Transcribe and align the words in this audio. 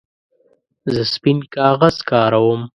زه 0.93 1.03
سپین 1.13 1.37
کاغذ 1.55 1.95
کاروم. 2.09 2.61